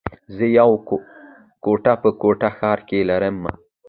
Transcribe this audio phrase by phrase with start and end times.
[0.35, 0.77] زه يوه
[1.63, 3.53] کوټه په کوټه ښار کي لره مه